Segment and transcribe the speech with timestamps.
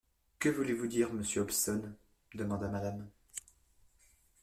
[0.39, 1.93] Que voulez-vous dire, monsieur Hobson?
[2.33, 3.03] demanda Mrs.